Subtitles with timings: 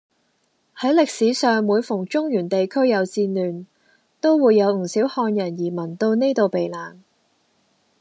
[0.75, 3.65] 喺歷史上每逢中原地區有戰亂，
[4.19, 6.99] 都會有唔少漢人移民到呢度避難